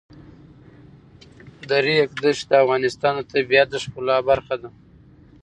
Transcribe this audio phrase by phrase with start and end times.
[1.69, 4.69] د ریګ دښتې د افغانستان د طبیعت د ښکلا برخه ده.